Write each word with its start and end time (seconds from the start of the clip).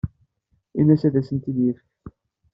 Ini-as 0.79 1.03
ad 1.07 1.15
asen-ten-id-yefk. 1.19 1.85